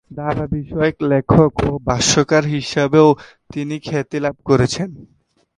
[0.11, 3.09] দাবা বিষয়ক লেখক ও ভাষ্যকার হিসেবেও
[3.53, 4.89] তিনি খ্যাতি লাভ করেছেন।